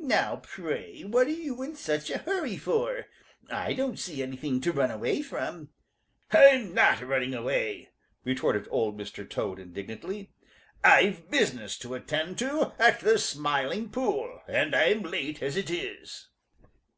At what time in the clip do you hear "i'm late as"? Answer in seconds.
14.74-15.58